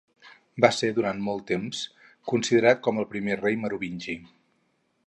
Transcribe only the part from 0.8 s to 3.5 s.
doncs durant molt de temps considerat com el primer